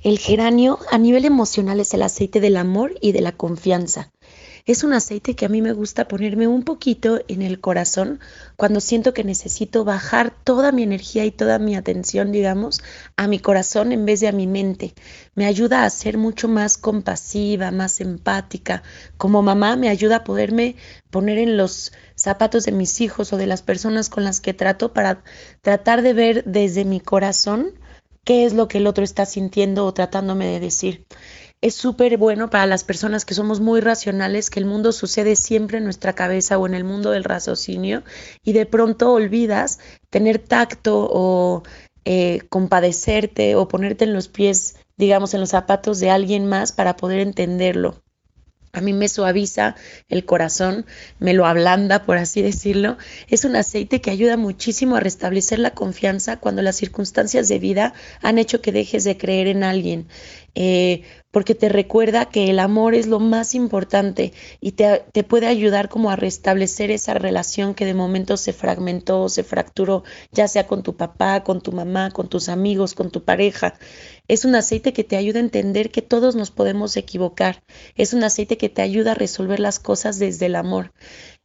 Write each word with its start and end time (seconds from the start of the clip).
El 0.00 0.20
geranio 0.20 0.78
a 0.92 0.96
nivel 0.96 1.24
emocional 1.24 1.80
es 1.80 1.92
el 1.92 2.02
aceite 2.02 2.40
del 2.40 2.56
amor 2.56 2.94
y 3.00 3.10
de 3.10 3.20
la 3.20 3.32
confianza. 3.32 4.12
Es 4.64 4.84
un 4.84 4.92
aceite 4.92 5.34
que 5.34 5.44
a 5.44 5.48
mí 5.48 5.60
me 5.60 5.72
gusta 5.72 6.06
ponerme 6.06 6.46
un 6.46 6.62
poquito 6.62 7.20
en 7.26 7.42
el 7.42 7.58
corazón 7.58 8.20
cuando 8.54 8.78
siento 8.80 9.12
que 9.12 9.24
necesito 9.24 9.84
bajar 9.84 10.32
toda 10.44 10.70
mi 10.70 10.84
energía 10.84 11.24
y 11.24 11.32
toda 11.32 11.58
mi 11.58 11.74
atención, 11.74 12.30
digamos, 12.30 12.80
a 13.16 13.26
mi 13.26 13.40
corazón 13.40 13.90
en 13.90 14.04
vez 14.04 14.20
de 14.20 14.28
a 14.28 14.32
mi 14.32 14.46
mente. 14.46 14.94
Me 15.34 15.46
ayuda 15.46 15.84
a 15.84 15.90
ser 15.90 16.16
mucho 16.16 16.46
más 16.46 16.78
compasiva, 16.78 17.72
más 17.72 18.00
empática. 18.00 18.84
Como 19.16 19.42
mamá 19.42 19.74
me 19.74 19.88
ayuda 19.88 20.16
a 20.16 20.24
poderme 20.24 20.76
poner 21.10 21.38
en 21.38 21.56
los 21.56 21.92
zapatos 22.14 22.66
de 22.66 22.72
mis 22.72 23.00
hijos 23.00 23.32
o 23.32 23.36
de 23.36 23.48
las 23.48 23.62
personas 23.62 24.10
con 24.10 24.22
las 24.22 24.40
que 24.40 24.54
trato 24.54 24.92
para 24.92 25.24
tratar 25.60 26.02
de 26.02 26.12
ver 26.12 26.44
desde 26.44 26.84
mi 26.84 27.00
corazón 27.00 27.72
qué 28.28 28.44
es 28.44 28.52
lo 28.52 28.68
que 28.68 28.76
el 28.76 28.86
otro 28.86 29.04
está 29.04 29.24
sintiendo 29.24 29.86
o 29.86 29.94
tratándome 29.94 30.44
de 30.44 30.60
decir. 30.60 31.06
Es 31.62 31.74
súper 31.74 32.18
bueno 32.18 32.50
para 32.50 32.66
las 32.66 32.84
personas 32.84 33.24
que 33.24 33.32
somos 33.32 33.58
muy 33.58 33.80
racionales 33.80 34.50
que 34.50 34.60
el 34.60 34.66
mundo 34.66 34.92
sucede 34.92 35.34
siempre 35.34 35.78
en 35.78 35.84
nuestra 35.84 36.12
cabeza 36.12 36.58
o 36.58 36.66
en 36.66 36.74
el 36.74 36.84
mundo 36.84 37.10
del 37.10 37.24
raciocinio 37.24 38.02
y 38.44 38.52
de 38.52 38.66
pronto 38.66 39.14
olvidas 39.14 39.78
tener 40.10 40.38
tacto 40.38 41.08
o 41.10 41.62
eh, 42.04 42.42
compadecerte 42.50 43.56
o 43.56 43.66
ponerte 43.66 44.04
en 44.04 44.12
los 44.12 44.28
pies, 44.28 44.76
digamos, 44.98 45.32
en 45.32 45.40
los 45.40 45.48
zapatos 45.48 45.98
de 45.98 46.10
alguien 46.10 46.46
más 46.46 46.72
para 46.72 46.96
poder 46.96 47.20
entenderlo 47.20 48.02
a 48.72 48.80
mí 48.80 48.92
me 48.92 49.08
suaviza 49.08 49.76
el 50.08 50.24
corazón, 50.24 50.86
me 51.18 51.34
lo 51.34 51.46
ablanda, 51.46 52.04
por 52.04 52.18
así 52.18 52.42
decirlo. 52.42 52.98
Es 53.28 53.44
un 53.44 53.56
aceite 53.56 54.00
que 54.00 54.10
ayuda 54.10 54.36
muchísimo 54.36 54.96
a 54.96 55.00
restablecer 55.00 55.58
la 55.58 55.70
confianza 55.70 56.38
cuando 56.38 56.62
las 56.62 56.76
circunstancias 56.76 57.48
de 57.48 57.58
vida 57.58 57.94
han 58.22 58.38
hecho 58.38 58.60
que 58.60 58.72
dejes 58.72 59.04
de 59.04 59.16
creer 59.16 59.46
en 59.46 59.64
alguien. 59.64 60.08
Eh, 60.60 61.02
porque 61.30 61.54
te 61.54 61.68
recuerda 61.68 62.24
que 62.30 62.50
el 62.50 62.58
amor 62.58 62.96
es 62.96 63.06
lo 63.06 63.20
más 63.20 63.54
importante 63.54 64.32
y 64.60 64.72
te, 64.72 65.04
puede 65.22 65.46
ayudar 65.46 65.88
como 65.88 66.10
a 66.10 66.16
restablecer 66.16 66.90
esa 66.90 67.14
relación 67.14 67.74
que 67.74 67.84
de 67.84 67.94
momento 67.94 68.36
se 68.36 68.52
fragmentó, 68.52 69.28
se 69.28 69.44
fracturó, 69.44 70.02
ya 70.32 70.48
sea 70.48 70.66
con 70.66 70.82
tu 70.82 70.96
papá, 70.96 71.44
con 71.44 71.60
tu 71.60 71.70
mamá, 71.70 72.10
con 72.10 72.28
tus 72.28 72.48
amigos, 72.48 72.94
con 72.94 73.12
tu 73.12 73.22
pareja. 73.22 73.78
Es 74.26 74.44
un 74.44 74.56
aceite 74.56 74.92
que 74.92 75.04
te 75.04 75.14
ayuda 75.14 75.38
a 75.38 75.44
entender 75.44 75.92
que 75.92 76.02
todos 76.02 76.34
nos 76.34 76.50
podemos 76.50 76.96
equivocar. 76.96 77.62
Es 77.94 78.12
un 78.12 78.24
aceite 78.24 78.56
que 78.56 78.68
te 78.68 78.82
ayuda 78.82 79.12
a 79.12 79.14
resolver 79.14 79.60
las 79.60 79.78
cosas 79.78 80.18
desde 80.18 80.46
el 80.46 80.56
amor. 80.56 80.92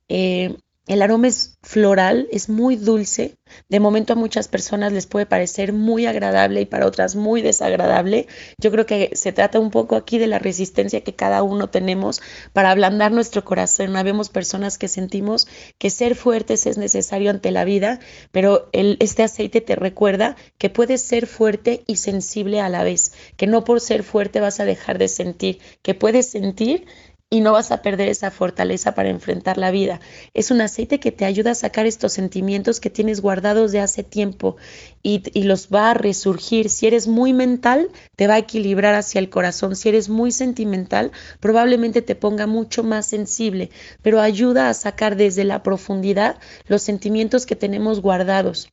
Eh, 0.10 0.58
el 0.86 1.02
aroma 1.02 1.30
es 1.30 1.58
floral, 1.64 2.28
es 2.32 2.50
muy 2.50 2.76
dulce. 2.76 3.38
De 3.70 3.80
momento 3.80 4.14
a 4.14 4.16
muchas 4.18 4.50
personas 4.50 4.92
les 4.92 5.08
puede 5.08 5.26
parecer 5.26 5.72
muy 5.72 6.08
agradable 6.08 6.62
y 6.62 6.66
para 6.66 6.86
otras 6.86 7.16
muy 7.16 7.42
desagradable. 7.42 8.28
Yo 8.58 8.70
creo 8.70 8.86
que 8.86 9.12
se 9.14 9.32
trata 9.32 9.60
un 9.60 9.72
poco 9.72 9.96
aquí 9.96 10.18
de 10.18 10.28
la 10.28 10.40
resistencia 10.40 11.02
que 11.02 11.16
cada 11.16 11.42
uno 11.42 11.70
tenemos 11.70 12.22
para 12.52 12.72
ablandar 12.72 13.14
nuestro 13.14 13.46
corazón. 13.46 13.96
Habemos 13.96 14.28
personas 14.28 14.78
que 14.78 14.90
sentimos 14.90 15.48
que 15.78 15.90
ser 15.90 16.16
fuertes 16.16 16.66
es 16.66 16.78
necesario 16.78 17.30
ante 17.30 17.52
la 17.52 17.64
vida, 17.64 18.00
pero 18.32 18.70
este 18.74 19.24
aceite 19.24 19.62
te 19.62 19.76
recuerda 19.76 20.36
que 20.58 20.70
puedes 20.70 21.02
ser 21.02 21.28
fuerte 21.28 21.84
y 21.88 21.96
sensible 21.96 22.60
a 22.60 22.68
la 22.68 22.84
vez, 22.84 23.14
que 23.38 23.48
no 23.48 23.64
por 23.64 23.80
ser 23.80 24.04
fuerte 24.04 24.42
vas 24.42 24.60
a 24.60 24.66
dejar 24.66 24.98
de 24.98 25.08
sentir, 25.08 25.60
que 25.82 25.94
puedes 25.94 26.30
sentir 26.30 26.86
y 27.30 27.42
no 27.42 27.52
vas 27.52 27.72
a 27.72 27.82
perder 27.82 28.10
esa 28.10 28.30
fortaleza 28.30 28.94
para 28.94 29.10
enfrentar 29.10 29.58
la 29.58 29.72
vida. 29.72 30.00
Es 30.36 30.52
un 30.52 30.62
aceite 30.62 31.00
que 31.00 31.12
te 31.12 31.26
ayuda 31.26 31.52
a 31.52 31.56
sacar 31.56 31.88
estos 31.88 32.14
sentimientos 32.14 32.80
que 32.80 32.92
tienes 32.92 33.22
guardados 33.22 33.72
de 33.72 33.80
hace 33.80 34.04
tiempo 34.04 34.56
y, 35.02 35.24
los 35.44 35.70
va 35.70 35.90
a 35.90 35.94
resurgir. 35.96 36.70
Si 36.70 36.86
eres 36.86 37.08
muy 37.08 37.34
mental, 37.34 37.90
te 38.16 38.28
va 38.28 38.36
a 38.36 38.40
equilibrar 38.40 38.94
hacia 38.94 39.18
el 39.18 39.32
corazón. 39.32 39.76
Si 39.76 39.90
eres 39.90 40.10
muy 40.10 40.32
sentimental, 40.32 41.12
probablemente 41.40 42.04
te 42.04 42.14
ponga 42.14 42.46
mucho 42.46 42.84
más 42.84 43.08
sensible, 43.08 43.72
pero 44.04 44.22
ayuda 44.22 44.70
a 44.70 44.74
sacar 44.76 45.16
desde 45.16 45.44
la 45.44 45.64
profundidad 45.64 46.38
los 46.68 46.84
sentimientos 46.84 47.48
que 47.48 47.56
tenemos 47.56 48.00
guardados 48.00 48.70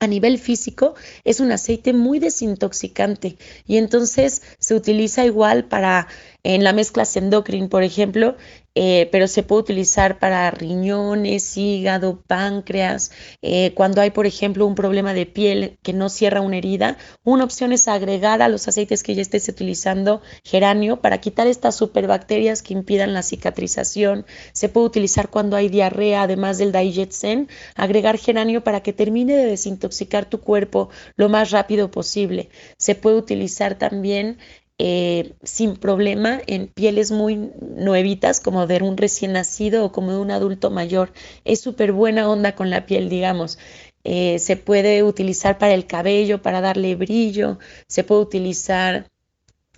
a 0.00 0.06
nivel 0.06 0.38
físico 0.38 0.94
es 1.24 1.40
un 1.40 1.50
aceite 1.50 1.92
muy 1.92 2.18
desintoxicante 2.18 3.36
y 3.66 3.78
entonces 3.78 4.42
se 4.58 4.74
utiliza 4.74 5.24
igual 5.24 5.64
para 5.64 6.08
en 6.44 6.62
la 6.62 6.72
mezcla 6.72 7.04
Sendocrin, 7.06 7.68
por 7.68 7.82
ejemplo, 7.82 8.36
eh, 8.76 9.08
pero 9.12 9.28
se 9.28 9.44
puede 9.44 9.62
utilizar 9.62 10.18
para 10.18 10.50
riñones, 10.50 11.56
hígado, 11.56 12.22
páncreas. 12.26 13.12
Eh, 13.40 13.72
cuando 13.74 14.00
hay, 14.00 14.10
por 14.10 14.26
ejemplo, 14.26 14.66
un 14.66 14.74
problema 14.74 15.14
de 15.14 15.26
piel 15.26 15.78
que 15.82 15.92
no 15.92 16.08
cierra 16.08 16.40
una 16.40 16.58
herida, 16.58 16.98
una 17.22 17.44
opción 17.44 17.72
es 17.72 17.86
agregar 17.86 18.42
a 18.42 18.48
los 18.48 18.66
aceites 18.66 19.02
que 19.02 19.14
ya 19.14 19.22
estés 19.22 19.48
utilizando 19.48 20.22
geranio 20.44 21.00
para 21.00 21.18
quitar 21.18 21.46
estas 21.46 21.76
superbacterias 21.76 22.62
que 22.62 22.74
impidan 22.74 23.14
la 23.14 23.22
cicatrización. 23.22 24.26
Se 24.52 24.68
puede 24.68 24.88
utilizar 24.88 25.30
cuando 25.30 25.56
hay 25.56 25.68
diarrea, 25.68 26.22
además 26.22 26.58
del 26.58 26.72
Digetsen, 26.72 27.48
agregar 27.76 28.18
geranio 28.18 28.64
para 28.64 28.82
que 28.82 28.92
termine 28.92 29.36
de 29.36 29.46
desintoxicar 29.46 30.26
tu 30.26 30.40
cuerpo 30.40 30.90
lo 31.16 31.28
más 31.28 31.52
rápido 31.52 31.90
posible. 31.90 32.50
Se 32.76 32.96
puede 32.96 33.16
utilizar 33.16 33.76
también 33.76 34.38
eh, 34.78 35.34
sin 35.42 35.76
problema 35.76 36.40
en 36.46 36.66
pieles 36.66 37.12
muy 37.12 37.36
nuevitas, 37.60 38.40
como 38.40 38.66
de 38.66 38.82
un 38.82 38.96
recién 38.96 39.32
nacido 39.32 39.84
o 39.84 39.92
como 39.92 40.12
de 40.12 40.18
un 40.18 40.30
adulto 40.30 40.70
mayor. 40.70 41.12
Es 41.44 41.60
súper 41.60 41.92
buena 41.92 42.28
onda 42.28 42.54
con 42.54 42.70
la 42.70 42.86
piel, 42.86 43.08
digamos. 43.08 43.58
Eh, 44.04 44.38
se 44.38 44.56
puede 44.56 45.02
utilizar 45.02 45.58
para 45.58 45.74
el 45.74 45.86
cabello, 45.86 46.42
para 46.42 46.60
darle 46.60 46.94
brillo, 46.94 47.58
se 47.88 48.04
puede 48.04 48.20
utilizar 48.22 49.08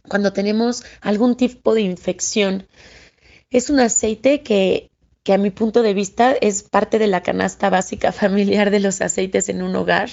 cuando 0.09 0.33
tenemos 0.33 0.85
algún 1.01 1.37
tipo 1.37 1.75
de 1.75 1.83
infección. 1.83 2.67
Es 3.51 3.71
un 3.71 3.81
aceite 3.81 4.43
que, 4.43 4.91
que 5.27 5.33
a 5.33 5.39
mi 5.39 5.51
punto 5.51 5.83
de 5.83 5.93
vista 5.93 6.37
es 6.41 6.63
parte 6.63 7.01
de 7.01 7.09
la 7.09 7.21
canasta 7.21 7.69
básica 7.69 8.13
familiar 8.23 8.71
de 8.71 8.79
los 8.79 9.01
aceites 9.01 9.49
en 9.49 9.61
un 9.61 9.75
hogar. 9.75 10.11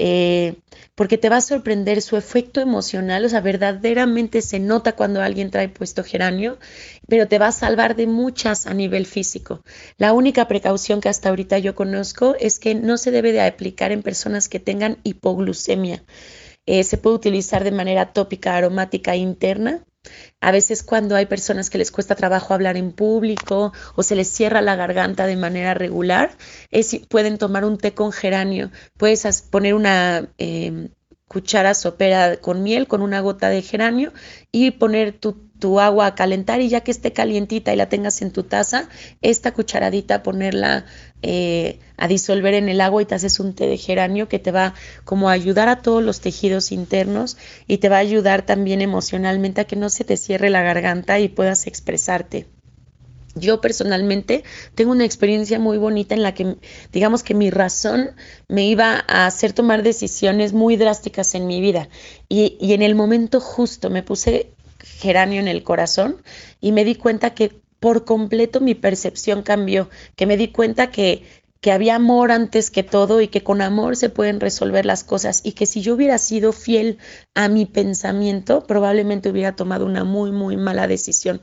Eh, 0.00 0.56
porque 0.96 1.16
te 1.16 1.28
va 1.28 1.36
a 1.36 1.40
sorprender 1.40 2.02
su 2.02 2.16
efecto 2.16 2.60
emocional, 2.60 3.24
o 3.24 3.28
sea, 3.28 3.40
verdaderamente 3.40 4.42
se 4.42 4.58
nota 4.58 4.96
cuando 4.96 5.22
alguien 5.22 5.52
trae 5.52 5.68
puesto 5.68 6.02
geranio, 6.02 6.58
pero 7.06 7.28
te 7.28 7.38
va 7.38 7.46
a 7.46 7.52
salvar 7.52 7.94
de 7.94 8.08
muchas 8.08 8.66
a 8.66 8.74
nivel 8.74 9.06
físico. 9.06 9.62
La 9.96 10.12
única 10.12 10.48
precaución 10.48 11.00
que 11.00 11.08
hasta 11.08 11.28
ahorita 11.28 11.58
yo 11.58 11.76
conozco 11.76 12.34
es 12.40 12.58
que 12.58 12.74
no 12.74 12.96
se 12.96 13.12
debe 13.12 13.30
de 13.30 13.42
aplicar 13.42 13.92
en 13.92 14.02
personas 14.02 14.48
que 14.48 14.58
tengan 14.58 14.98
hipoglucemia. 15.04 16.02
Eh, 16.66 16.82
se 16.82 16.98
puede 16.98 17.14
utilizar 17.14 17.62
de 17.62 17.70
manera 17.70 18.12
tópica, 18.12 18.56
aromática 18.56 19.14
interna, 19.14 19.84
a 20.40 20.52
veces 20.52 20.82
cuando 20.82 21.16
hay 21.16 21.26
personas 21.26 21.70
que 21.70 21.78
les 21.78 21.90
cuesta 21.90 22.14
trabajo 22.14 22.54
hablar 22.54 22.76
en 22.76 22.92
público 22.92 23.72
o 23.96 24.02
se 24.02 24.14
les 24.14 24.28
cierra 24.28 24.62
la 24.62 24.76
garganta 24.76 25.26
de 25.26 25.36
manera 25.36 25.74
regular, 25.74 26.36
pueden 27.08 27.38
tomar 27.38 27.64
un 27.64 27.78
té 27.78 27.92
con 27.94 28.12
geranio. 28.12 28.70
Puedes 28.96 29.42
poner 29.42 29.74
una 29.74 30.28
em, 30.38 30.90
cuchara 31.28 31.74
sopera 31.74 32.36
con 32.38 32.62
miel 32.62 32.88
con 32.88 33.02
una 33.02 33.20
gota 33.20 33.48
de 33.48 33.62
geranio 33.62 34.12
y 34.50 34.72
poner 34.72 35.12
tu 35.12 35.48
tu 35.58 35.80
agua 35.80 36.06
a 36.06 36.14
calentar 36.14 36.60
y 36.60 36.68
ya 36.68 36.82
que 36.82 36.90
esté 36.90 37.12
calientita 37.12 37.72
y 37.72 37.76
la 37.76 37.88
tengas 37.88 38.22
en 38.22 38.30
tu 38.30 38.44
taza, 38.44 38.88
esta 39.22 39.52
cucharadita 39.52 40.22
ponerla 40.22 40.86
eh, 41.22 41.80
a 41.96 42.08
disolver 42.08 42.54
en 42.54 42.68
el 42.68 42.80
agua 42.80 43.02
y 43.02 43.06
te 43.06 43.14
haces 43.14 43.40
un 43.40 43.54
té 43.54 43.66
de 43.66 43.76
geranio 43.76 44.28
que 44.28 44.38
te 44.38 44.52
va 44.52 44.74
como 45.04 45.28
a 45.28 45.32
ayudar 45.32 45.68
a 45.68 45.82
todos 45.82 46.02
los 46.02 46.20
tejidos 46.20 46.72
internos 46.72 47.36
y 47.66 47.78
te 47.78 47.88
va 47.88 47.96
a 47.96 48.00
ayudar 48.00 48.42
también 48.42 48.82
emocionalmente 48.82 49.60
a 49.60 49.64
que 49.64 49.76
no 49.76 49.90
se 49.90 50.04
te 50.04 50.16
cierre 50.16 50.50
la 50.50 50.62
garganta 50.62 51.18
y 51.18 51.28
puedas 51.28 51.66
expresarte. 51.66 52.46
Yo 53.38 53.60
personalmente 53.60 54.44
tengo 54.74 54.92
una 54.92 55.04
experiencia 55.04 55.58
muy 55.58 55.78
bonita 55.78 56.14
en 56.14 56.22
la 56.22 56.34
que, 56.34 56.56
digamos 56.92 57.22
que 57.22 57.34
mi 57.34 57.50
razón 57.50 58.10
me 58.48 58.66
iba 58.66 59.04
a 59.06 59.26
hacer 59.26 59.52
tomar 59.52 59.82
decisiones 59.82 60.52
muy 60.52 60.76
drásticas 60.76 61.34
en 61.34 61.46
mi 61.46 61.60
vida 61.60 61.88
y, 62.28 62.56
en 62.60 62.82
el 62.82 62.94
momento 62.94 63.40
justo 63.40 63.90
me 63.90 64.02
puse 64.02 64.50
geranio 64.80 65.40
en 65.40 65.48
el 65.48 65.62
corazón 65.62 66.22
y 66.60 66.72
me 66.72 66.84
di 66.84 66.94
cuenta 66.94 67.34
que 67.34 67.60
por 67.80 68.04
completo 68.04 68.60
mi 68.60 68.74
percepción 68.74 69.42
cambió, 69.42 69.88
que 70.16 70.26
me 70.26 70.36
di 70.36 70.48
cuenta 70.48 70.90
que, 70.90 71.22
que 71.60 71.72
había 71.72 71.96
amor 71.96 72.30
antes 72.30 72.70
que 72.70 72.82
todo 72.82 73.20
y 73.20 73.28
que 73.28 73.42
con 73.42 73.62
amor 73.62 73.96
se 73.96 74.10
pueden 74.10 74.40
resolver 74.40 74.86
las 74.86 75.04
cosas 75.04 75.40
y 75.44 75.52
que 75.52 75.66
si 75.66 75.80
yo 75.80 75.94
hubiera 75.94 76.18
sido 76.18 76.52
fiel 76.52 76.98
a 77.34 77.48
mi 77.48 77.66
pensamiento, 77.66 78.64
probablemente 78.66 79.28
hubiera 79.28 79.56
tomado 79.56 79.86
una 79.86 80.04
muy, 80.04 80.30
muy 80.30 80.56
mala 80.56 80.86
decisión. 80.86 81.40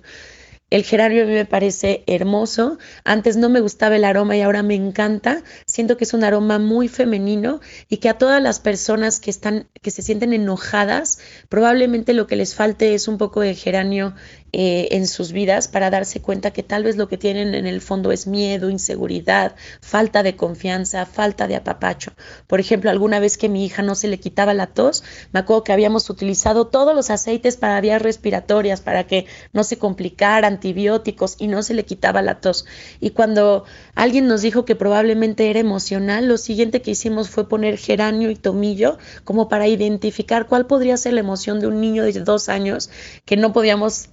El 0.75 0.83
geranio 0.83 1.23
a 1.23 1.25
mí 1.25 1.31
me 1.31 1.45
parece 1.45 2.03
hermoso. 2.05 2.77
Antes 3.05 3.37
no 3.37 3.47
me 3.47 3.61
gustaba 3.61 3.95
el 3.95 4.03
aroma 4.03 4.35
y 4.35 4.41
ahora 4.41 4.61
me 4.61 4.75
encanta. 4.75 5.41
Siento 5.65 5.95
que 5.95 6.03
es 6.03 6.13
un 6.13 6.25
aroma 6.25 6.59
muy 6.59 6.89
femenino 6.89 7.61
y 7.87 7.99
que 7.99 8.09
a 8.09 8.17
todas 8.17 8.43
las 8.43 8.59
personas 8.59 9.21
que 9.21 9.29
están, 9.29 9.69
que 9.81 9.89
se 9.89 10.01
sienten 10.01 10.33
enojadas, 10.33 11.19
probablemente 11.47 12.13
lo 12.13 12.27
que 12.27 12.35
les 12.35 12.55
falte 12.55 12.93
es 12.93 13.07
un 13.07 13.17
poco 13.17 13.39
de 13.39 13.55
geranio 13.55 14.15
eh, 14.51 14.87
en 14.91 15.07
sus 15.07 15.33
vidas 15.33 15.67
para 15.67 15.89
darse 15.89 16.21
cuenta 16.21 16.51
que 16.51 16.63
tal 16.63 16.83
vez 16.83 16.95
lo 16.95 17.09
que 17.09 17.17
tienen 17.17 17.55
en 17.55 17.67
el 17.67 17.81
fondo 17.81 18.11
es 18.11 18.25
miedo, 18.25 18.69
inseguridad, 18.69 19.55
falta 19.81 20.23
de 20.23 20.35
confianza, 20.37 21.05
falta 21.05 21.47
de 21.47 21.57
apapacho. 21.57 22.13
Por 22.47 22.59
ejemplo, 22.59 22.89
alguna 22.89 23.19
vez 23.19 23.37
que 23.37 23.49
mi 23.49 23.65
hija 23.65 23.81
no 23.81 23.95
se 23.95 24.07
le 24.07 24.19
quitaba 24.19 24.53
la 24.53 24.67
tos, 24.67 25.03
me 25.33 25.41
acuerdo 25.41 25.65
que 25.65 25.73
habíamos 25.73 26.09
utilizado 26.09 26.67
todos 26.67 26.95
los 26.95 27.09
aceites 27.09 27.57
para 27.57 27.81
vías 27.81 28.01
respiratorias, 28.01 28.79
para 28.79 29.05
que 29.07 29.25
no 29.51 29.63
se 29.63 29.77
complicara, 29.77 30.47
antibióticos 30.47 31.35
y 31.37 31.47
no 31.47 31.61
se 31.61 31.73
le 31.73 31.83
quitaba 31.83 32.21
la 32.21 32.39
tos. 32.39 32.65
Y 33.01 33.09
cuando 33.09 33.65
alguien 33.93 34.27
nos 34.27 34.41
dijo 34.41 34.63
que 34.63 34.75
probablemente 34.75 35.49
era 35.49 35.59
emocional, 35.59 36.27
lo 36.27 36.37
siguiente 36.37 36.81
que 36.81 36.91
hicimos 36.91 37.29
fue 37.29 37.49
poner 37.49 37.77
geranio 37.77 38.29
y 38.29 38.35
tomillo 38.35 38.97
como 39.23 39.49
para 39.49 39.67
identificar 39.67 40.47
cuál 40.47 40.65
podría 40.65 40.97
ser 40.97 41.13
la 41.13 41.19
emoción 41.19 41.59
de 41.59 41.67
un 41.67 41.81
niño 41.81 42.03
de 42.03 42.13
dos 42.13 42.49
años 42.49 42.89
que 43.25 43.37
no 43.37 43.51
podíamos 43.51 44.07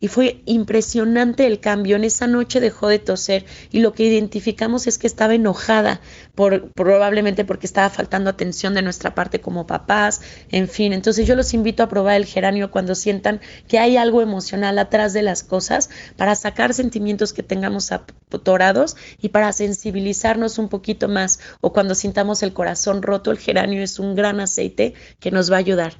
Y 0.00 0.08
fue 0.08 0.42
impresionante 0.46 1.46
el 1.46 1.60
cambio. 1.60 1.96
En 1.96 2.04
esa 2.04 2.26
noche 2.26 2.60
dejó 2.60 2.88
de 2.88 2.98
toser 2.98 3.44
y 3.70 3.80
lo 3.80 3.92
que 3.92 4.04
identificamos 4.04 4.86
es 4.86 4.98
que 4.98 5.06
estaba 5.06 5.34
enojada, 5.34 6.00
por, 6.34 6.70
probablemente 6.72 7.44
porque 7.44 7.66
estaba 7.66 7.90
faltando 7.90 8.30
atención 8.30 8.74
de 8.74 8.82
nuestra 8.82 9.14
parte 9.14 9.40
como 9.40 9.66
papás, 9.66 10.20
en 10.50 10.68
fin. 10.68 10.92
Entonces 10.92 11.26
yo 11.26 11.36
los 11.36 11.54
invito 11.54 11.82
a 11.82 11.88
probar 11.88 12.16
el 12.16 12.26
geranio 12.26 12.70
cuando 12.70 12.94
sientan 12.94 13.40
que 13.68 13.78
hay 13.78 13.96
algo 13.96 14.22
emocional 14.22 14.78
atrás 14.78 15.12
de 15.12 15.22
las 15.22 15.42
cosas 15.42 15.90
para 16.16 16.34
sacar 16.34 16.74
sentimientos 16.74 17.32
que 17.32 17.42
tengamos 17.42 17.92
atorados 17.92 18.96
y 19.20 19.30
para 19.30 19.52
sensibilizarnos 19.52 20.58
un 20.58 20.68
poquito 20.68 21.08
más 21.08 21.40
o 21.60 21.72
cuando 21.72 21.94
sintamos 21.94 22.42
el 22.42 22.52
corazón 22.52 23.02
roto, 23.02 23.30
el 23.30 23.38
geranio 23.38 23.82
es 23.82 23.98
un 23.98 24.14
gran 24.14 24.40
aceite 24.40 24.94
que 25.18 25.30
nos 25.30 25.50
va 25.50 25.56
a 25.56 25.60
ayudar. 25.60 25.94